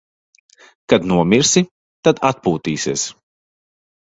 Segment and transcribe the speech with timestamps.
[0.93, 1.63] Kad nomirsi,
[2.09, 3.05] tad atpūtīsies.